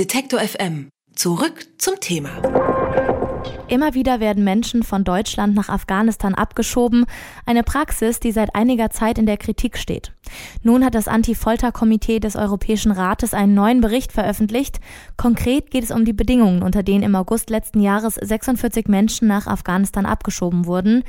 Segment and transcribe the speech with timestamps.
[0.00, 0.88] Detektor FM.
[1.14, 2.30] Zurück zum Thema.
[3.68, 7.04] Immer wieder werden Menschen von Deutschland nach Afghanistan abgeschoben,
[7.44, 10.14] eine Praxis, die seit einiger Zeit in der Kritik steht.
[10.62, 14.80] Nun hat das Anti-Folter-Komitee des Europäischen Rates einen neuen Bericht veröffentlicht.
[15.16, 19.46] Konkret geht es um die Bedingungen, unter denen im August letzten Jahres 46 Menschen nach
[19.46, 21.04] Afghanistan abgeschoben wurden.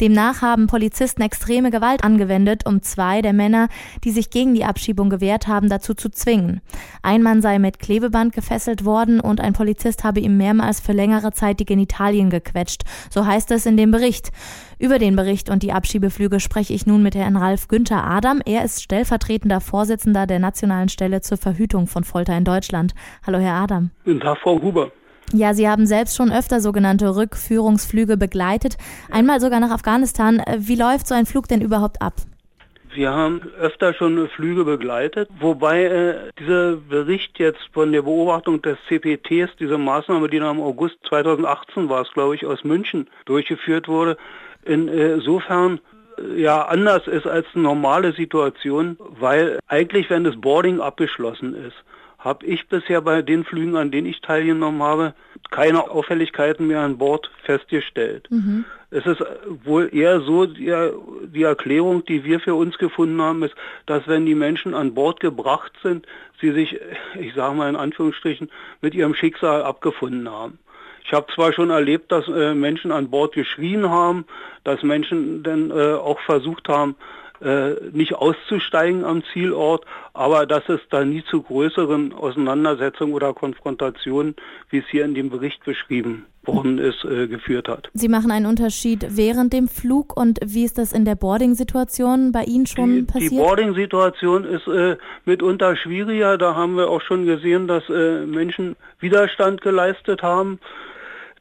[0.00, 3.68] Demnach haben Polizisten extreme Gewalt angewendet, um zwei der Männer,
[4.02, 6.62] die sich gegen die Abschiebung gewehrt haben, dazu zu zwingen.
[7.02, 11.32] Ein Mann sei mit Klebeband gefesselt worden und ein Polizist habe ihm mehrmals für längere
[11.32, 12.84] Zeit die Genitalien gequetscht.
[13.10, 14.30] So heißt es in dem Bericht.
[14.78, 18.40] Über den Bericht und die Abschiebeflüge spreche ich nun mit Herrn Ralf Günther Adam.
[18.46, 22.94] Er ist stellvertretender Vorsitzender der Nationalen Stelle zur Verhütung von Folter in Deutschland.
[23.26, 23.90] Hallo, Herr Adam.
[24.04, 24.90] Guten Tag, Frau Huber.
[25.32, 28.76] Ja, Sie haben selbst schon öfter sogenannte Rückführungsflüge begleitet,
[29.10, 30.42] einmal sogar nach Afghanistan.
[30.58, 32.14] Wie läuft so ein Flug denn überhaupt ab?
[32.92, 38.78] Wir haben öfter schon Flüge begleitet, wobei äh, dieser Bericht jetzt von der Beobachtung des
[38.88, 43.86] CPTs, diese Maßnahme, die dann im August 2018 war es, glaube ich, aus München durchgeführt
[43.86, 44.16] wurde,
[44.64, 45.80] insofern äh,
[46.36, 51.76] ja anders ist als eine normale Situation, weil eigentlich, wenn das Boarding abgeschlossen ist,
[52.18, 55.14] habe ich bisher bei den Flügen, an denen ich teilgenommen habe,
[55.50, 58.28] keine Auffälligkeiten mehr an Bord festgestellt.
[58.30, 58.64] Mhm.
[58.90, 59.24] Es ist
[59.64, 60.72] wohl eher so, die,
[61.26, 63.54] die, Erklärung, die wir für uns gefunden haben, ist,
[63.86, 66.06] dass wenn die Menschen an Bord gebracht sind,
[66.40, 66.78] sie sich,
[67.18, 68.50] ich sage mal in Anführungsstrichen,
[68.80, 70.58] mit ihrem Schicksal abgefunden haben.
[71.04, 74.26] Ich habe zwar schon erlebt, dass äh, Menschen an Bord geschrien haben,
[74.64, 76.96] dass Menschen dann äh, auch versucht haben,
[77.40, 84.36] äh, nicht auszusteigen am Zielort, aber dass es da nie zu größeren Auseinandersetzungen oder Konfrontationen,
[84.70, 87.88] wie es hier in dem Bericht beschrieben worden ist, äh, geführt hat.
[87.92, 92.44] Sie machen einen Unterschied während dem Flug und wie ist das in der Boarding-Situation bei
[92.44, 93.32] Ihnen schon die, passiert?
[93.32, 96.38] Die Boarding-Situation ist äh, mitunter schwieriger.
[96.38, 100.60] Da haben wir auch schon gesehen, dass äh, Menschen Widerstand geleistet haben.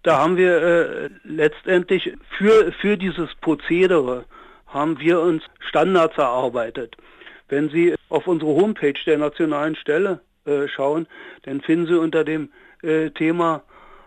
[0.03, 4.25] Da haben wir äh, letztendlich für, für dieses Prozedere
[4.69, 6.95] haben wir uns Standards erarbeitet.
[7.47, 11.07] Wenn Sie auf unsere Homepage der nationalen Stelle äh, schauen,
[11.43, 12.49] dann finden Sie unter dem
[12.83, 13.63] äh, Thema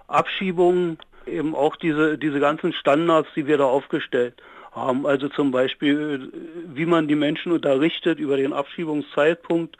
[0.07, 4.43] Abschiebungen eben auch diese, diese ganzen Standards, die wir da aufgestellt
[4.73, 5.07] haben.
[5.07, 9.77] Also zum Beispiel, äh, wie man die Menschen unterrichtet über den Abschiebungszeitpunkt,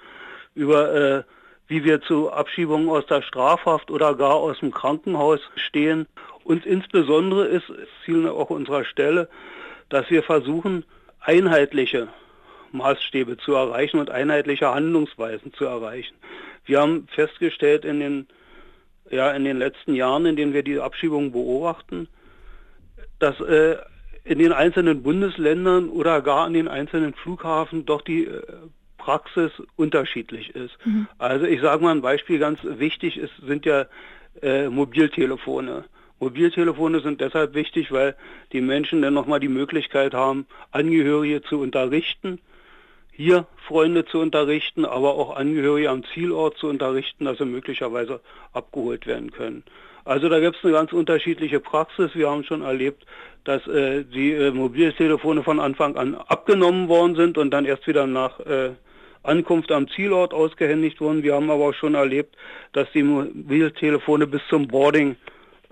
[0.55, 1.23] über äh,
[1.69, 6.07] wie wir zu Abschiebungen aus der Strafhaft oder gar aus dem Krankenhaus stehen.
[6.45, 7.73] Und insbesondere ist
[8.05, 9.29] Ziel auch unserer Stelle,
[9.93, 10.85] dass wir versuchen,
[11.21, 12.09] einheitliche
[12.73, 16.15] Maßstäbe zu erreichen und einheitliche Handlungsweisen zu erreichen.
[16.65, 18.27] Wir haben festgestellt in den,
[19.11, 22.09] ja, in den letzten Jahren, in denen wir die Abschiebungen beobachten,
[23.19, 23.77] dass äh,
[24.25, 28.43] in den einzelnen Bundesländern oder gar an den einzelnen Flughafen doch die äh,
[28.97, 30.79] Praxis unterschiedlich ist.
[30.87, 31.07] Mhm.
[31.19, 33.87] Also ich sage mal ein Beispiel, ganz wichtig ist, sind ja
[34.41, 35.85] äh, Mobiltelefone.
[36.23, 38.15] Mobiltelefone sind deshalb wichtig, weil
[38.53, 42.39] die Menschen dann nochmal die Möglichkeit haben, Angehörige zu unterrichten,
[43.11, 48.21] hier Freunde zu unterrichten, aber auch Angehörige am Zielort zu unterrichten, dass sie möglicherweise
[48.53, 49.65] abgeholt werden können.
[50.05, 52.15] Also da gibt es eine ganz unterschiedliche Praxis.
[52.15, 53.05] Wir haben schon erlebt,
[53.43, 58.07] dass äh, die äh, Mobiltelefone von Anfang an abgenommen worden sind und dann erst wieder
[58.07, 58.71] nach äh,
[59.25, 61.25] Ankunft am Zielort ausgehändigt wurden.
[61.25, 62.37] Wir haben aber auch schon erlebt,
[62.73, 65.17] dass die Mobiltelefone bis zum Boarding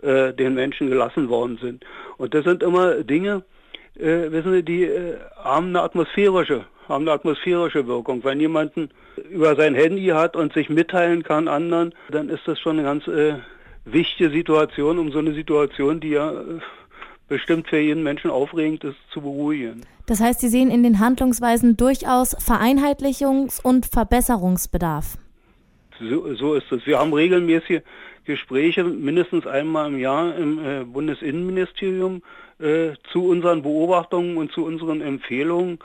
[0.02, 1.84] äh, den Menschen gelassen worden sind.
[2.18, 3.42] Und das sind immer Dinge,
[3.98, 8.24] äh, wissen Sie, die äh, haben eine atmosphärische, haben eine atmosphärische Wirkung.
[8.24, 8.90] Wenn jemanden
[9.30, 13.06] über sein Handy hat und sich mitteilen kann anderen, dann ist das schon eine ganz
[13.08, 13.34] äh,
[13.84, 16.60] wichtige Situation, um so eine Situation, die ja äh,
[17.28, 19.82] bestimmt für jeden Menschen aufregend ist, zu beruhigen.
[20.06, 25.16] Das heißt, Sie sehen in den Handlungsweisen durchaus Vereinheitlichungs- und Verbesserungsbedarf.
[26.00, 26.84] So, so ist es.
[26.86, 27.82] Wir haben regelmäßig
[28.30, 32.22] Gespräche mindestens einmal im Jahr im äh, Bundesinnenministerium
[32.58, 35.78] äh, zu unseren Beobachtungen und zu unseren Empfehlungen.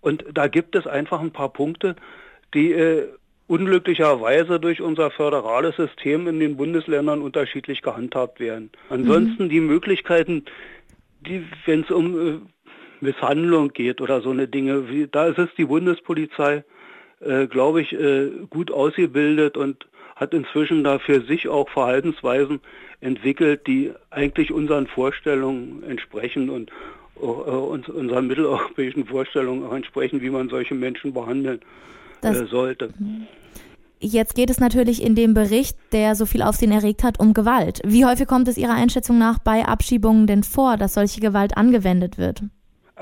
[0.00, 1.96] Und da gibt es einfach ein paar Punkte,
[2.54, 3.08] die äh,
[3.46, 8.70] unglücklicherweise durch unser föderales System in den Bundesländern unterschiedlich gehandhabt werden.
[8.88, 9.48] Ansonsten mhm.
[9.48, 10.44] die Möglichkeiten,
[11.20, 12.38] die, wenn es um äh,
[13.00, 16.64] Misshandlung geht oder so eine Dinge, wie, da ist es die Bundespolizei,
[17.24, 19.86] äh, glaube ich, äh, gut ausgebildet und
[20.16, 22.60] hat inzwischen da für sich auch Verhaltensweisen
[23.00, 26.70] entwickelt, die eigentlich unseren Vorstellungen entsprechen und
[27.20, 31.60] äh, uns, unseren mitteleuropäischen Vorstellungen auch entsprechen, wie man solche Menschen behandeln
[32.22, 32.90] äh, sollte.
[33.98, 37.80] Jetzt geht es natürlich in dem Bericht, der so viel Aufsehen erregt hat, um Gewalt.
[37.84, 42.18] Wie häufig kommt es Ihrer Einschätzung nach bei Abschiebungen denn vor, dass solche Gewalt angewendet
[42.18, 42.42] wird?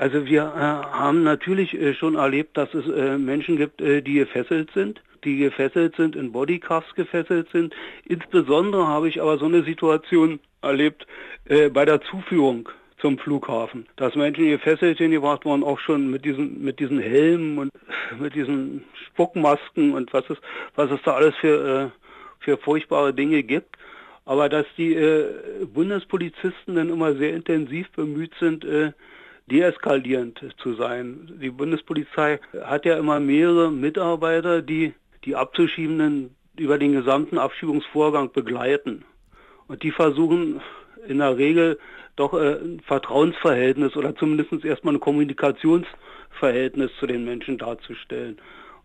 [0.01, 4.15] Also wir äh, haben natürlich äh, schon erlebt, dass es äh, Menschen gibt, äh, die
[4.15, 7.75] gefesselt sind die gefesselt sind, in Bodycuffs gefesselt sind.
[8.05, 11.05] Insbesondere habe ich aber so eine Situation erlebt
[11.45, 12.67] äh, bei der Zuführung
[12.97, 13.85] zum Flughafen.
[13.97, 17.71] Dass Menschen gefesselt hingebracht wurden, auch schon mit diesen, mit diesen Helmen und
[18.19, 20.39] mit diesen Spuckmasken und was es,
[20.73, 23.77] was es da alles für, äh, für furchtbare Dinge gibt.
[24.25, 25.27] Aber dass die äh,
[25.71, 28.93] Bundespolizisten dann immer sehr intensiv bemüht sind, äh,
[29.47, 31.37] deeskalierend zu sein.
[31.41, 34.93] Die Bundespolizei hat ja immer mehrere Mitarbeiter, die
[35.25, 39.03] die Abzuschiebenden über den gesamten Abschiebungsvorgang begleiten.
[39.67, 40.61] Und die versuchen
[41.07, 41.79] in der Regel
[42.15, 48.37] doch äh, ein Vertrauensverhältnis oder zumindest erstmal ein Kommunikationsverhältnis zu den Menschen darzustellen.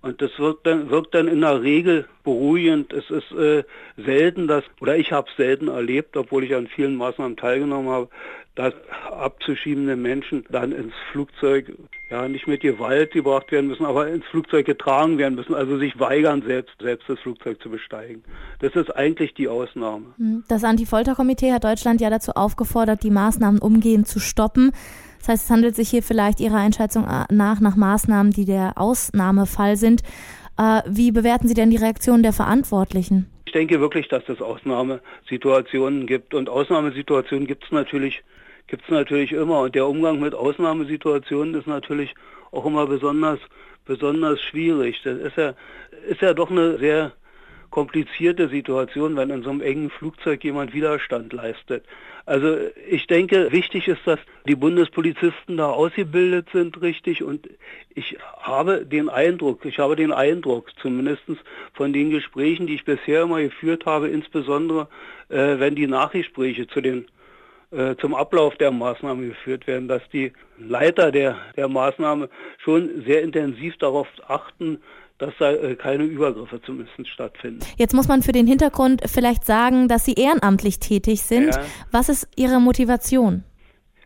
[0.06, 2.92] Und das wirkt dann, wirkt dann in der Regel beruhigend.
[2.92, 3.64] Es ist äh,
[3.96, 8.08] selten, dass, oder ich habe es selten erlebt, obwohl ich an vielen Maßnahmen teilgenommen habe,
[8.54, 8.72] dass
[9.10, 11.72] abzuschiebende Menschen dann ins Flugzeug,
[12.08, 15.98] ja nicht mit Gewalt gebracht werden müssen, aber ins Flugzeug getragen werden müssen, also sich
[15.98, 18.24] weigern, selbst, selbst das Flugzeug zu besteigen.
[18.60, 20.06] Das ist eigentlich die Ausnahme.
[20.18, 20.44] Hm.
[20.48, 24.72] Das Anti-Folter-Komitee hat Deutschland ja dazu aufgefordert, die Maßnahmen umgehend zu stoppen.
[25.26, 29.76] Das heißt, es handelt sich hier vielleicht Ihrer Einschätzung nach nach Maßnahmen, die der Ausnahmefall
[29.76, 30.02] sind.
[30.56, 33.26] Äh, wie bewerten Sie denn die Reaktion der Verantwortlichen?
[33.44, 36.32] Ich denke wirklich, dass es Ausnahmesituationen gibt.
[36.32, 38.22] Und Ausnahmesituationen gibt es natürlich,
[38.68, 39.62] gibt's natürlich immer.
[39.62, 42.14] Und der Umgang mit Ausnahmesituationen ist natürlich
[42.52, 43.40] auch immer besonders,
[43.84, 45.00] besonders schwierig.
[45.02, 45.54] Das ist ja,
[46.08, 47.10] ist ja doch eine sehr
[47.76, 51.84] komplizierte Situation, wenn in so einem engen Flugzeug jemand Widerstand leistet.
[52.24, 52.56] Also
[52.88, 54.18] ich denke, wichtig ist, dass
[54.48, 57.50] die Bundespolizisten da ausgebildet sind richtig und
[57.94, 61.24] ich habe den Eindruck, ich habe den Eindruck, zumindest
[61.74, 64.88] von den Gesprächen, die ich bisher immer geführt habe, insbesondere
[65.28, 67.04] äh, wenn die Nachgespräche zu den
[67.72, 73.20] äh, zum Ablauf der Maßnahme geführt werden, dass die Leiter der, der Maßnahme schon sehr
[73.22, 74.78] intensiv darauf achten,
[75.18, 77.60] dass da äh, keine Übergriffe zumindest stattfinden.
[77.76, 81.54] Jetzt muss man für den Hintergrund vielleicht sagen, dass Sie ehrenamtlich tätig sind.
[81.54, 81.64] Ja.
[81.90, 83.44] Was ist Ihre Motivation?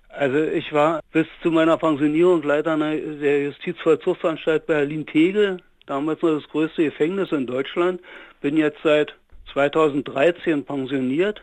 [0.09, 6.85] Also ich war bis zu meiner Pensionierung Leiter der Justizvollzugsanstalt Berlin-Tegel, damals noch das größte
[6.85, 8.01] Gefängnis in Deutschland,
[8.41, 9.15] bin jetzt seit
[9.53, 11.43] 2013 pensioniert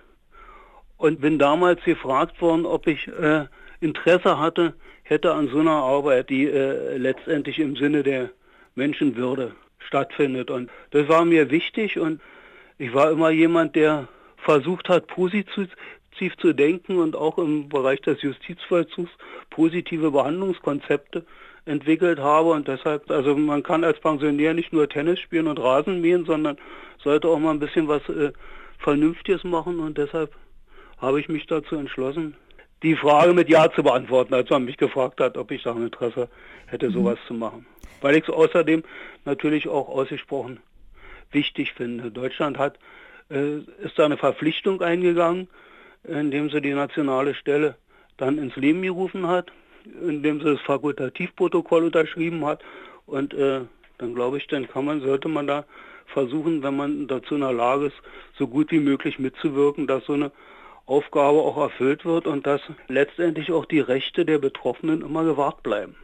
[0.98, 3.46] und bin damals gefragt worden, ob ich äh,
[3.80, 4.74] Interesse hatte,
[5.04, 8.30] hätte an so einer Arbeit, die äh, letztendlich im Sinne der
[8.78, 10.50] Menschenwürde stattfindet.
[10.50, 12.00] Und das war mir wichtig.
[12.00, 12.22] Und
[12.78, 14.08] ich war immer jemand, der
[14.38, 15.68] versucht hat, positiv
[16.38, 19.12] zu denken und auch im Bereich des Justizvollzugs
[19.50, 21.26] positive Behandlungskonzepte
[21.66, 22.52] entwickelt habe.
[22.52, 26.58] Und deshalb, also man kann als Pensionär nicht nur Tennis spielen und Rasen mähen, sondern
[27.04, 28.32] sollte auch mal ein bisschen was äh,
[28.80, 29.80] Vernünftiges machen.
[29.80, 30.34] Und deshalb
[30.98, 32.36] habe ich mich dazu entschlossen,
[32.84, 35.84] die Frage mit Ja zu beantworten, als man mich gefragt hat, ob ich da ein
[35.84, 36.30] Interesse
[36.68, 36.94] hätte, mhm.
[36.94, 37.28] sowas mhm.
[37.28, 37.66] zu machen.
[38.02, 38.84] Weil ich es außerdem
[39.26, 40.60] natürlich auch ausgesprochen
[41.32, 42.12] wichtig finde.
[42.12, 42.78] Deutschland hat,
[43.30, 45.48] äh, ist da eine Verpflichtung eingegangen,
[46.04, 47.76] indem sie die nationale Stelle
[48.18, 49.52] dann ins Leben gerufen hat,
[49.86, 52.64] indem sie das Fakultativprotokoll unterschrieben hat.
[53.06, 53.62] Und äh,
[53.98, 55.66] dann glaube ich, dann kann man, sollte man da
[56.08, 57.98] versuchen, wenn man dazu in der Lage ist,
[58.38, 60.32] so gut wie möglich mitzuwirken, dass so eine
[60.88, 65.96] Aufgabe auch erfüllt wird und dass letztendlich auch die Rechte der Betroffenen immer gewahrt bleiben.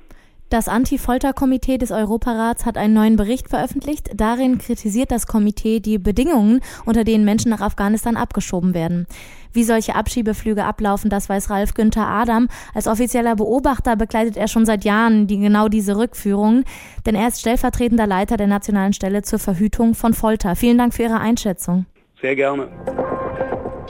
[0.53, 4.11] Das Anti-Folter-Komitee des Europarats hat einen neuen Bericht veröffentlicht.
[4.13, 9.07] Darin kritisiert das Komitee die Bedingungen, unter denen Menschen nach Afghanistan abgeschoben werden.
[9.51, 12.49] Wie solche Abschiebeflüge ablaufen, das weiß Ralf Günther Adam.
[12.75, 16.65] Als offizieller Beobachter begleitet er schon seit Jahren die, genau diese Rückführungen,
[17.07, 20.55] denn er ist stellvertretender Leiter der Nationalen Stelle zur Verhütung von Folter.
[20.55, 21.87] Vielen Dank für Ihre Einschätzung.
[22.21, 22.67] Sehr gerne.